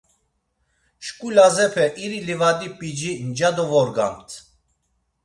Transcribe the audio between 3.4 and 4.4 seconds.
dovorgamt.